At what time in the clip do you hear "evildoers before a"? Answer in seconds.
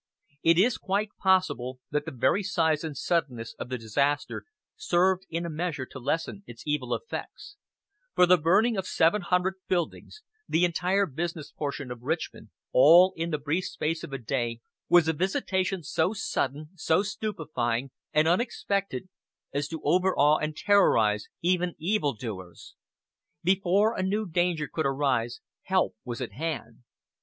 21.77-24.01